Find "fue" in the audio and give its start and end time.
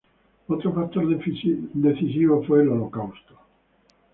2.45-2.63